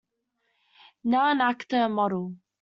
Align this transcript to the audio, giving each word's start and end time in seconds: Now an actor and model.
Now 1.03 1.29
an 1.29 1.41
actor 1.41 1.75
and 1.75 1.93
model. 1.93 2.35